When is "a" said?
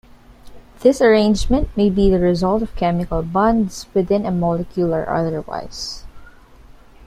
4.25-4.31